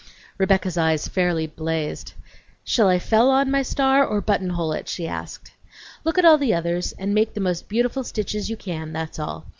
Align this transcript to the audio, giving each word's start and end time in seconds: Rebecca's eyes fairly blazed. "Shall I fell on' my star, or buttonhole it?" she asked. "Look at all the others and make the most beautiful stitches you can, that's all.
Rebecca's 0.39 0.79
eyes 0.79 1.07
fairly 1.07 1.45
blazed. 1.45 2.13
"Shall 2.63 2.87
I 2.89 2.97
fell 2.97 3.29
on' 3.29 3.51
my 3.51 3.61
star, 3.61 4.03
or 4.03 4.19
buttonhole 4.19 4.71
it?" 4.73 4.89
she 4.89 5.07
asked. 5.07 5.51
"Look 6.03 6.17
at 6.17 6.25
all 6.25 6.39
the 6.39 6.55
others 6.55 6.91
and 6.93 7.13
make 7.13 7.35
the 7.35 7.39
most 7.39 7.69
beautiful 7.69 8.03
stitches 8.03 8.49
you 8.49 8.57
can, 8.57 8.93
that's 8.93 9.19
all. 9.19 9.45